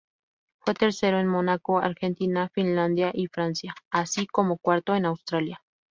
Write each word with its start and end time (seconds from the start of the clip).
Fue 0.61 0.73
tercero 0.73 1.19
en 1.19 1.27
Mónaco, 1.27 1.77
Argentina, 1.77 2.49
Finlandia 2.55 3.11
y 3.13 3.27
Francia, 3.27 3.75
así 3.91 4.25
como 4.25 4.57
cuarto 4.57 4.95
en 4.95 5.05
Australia. 5.05 5.61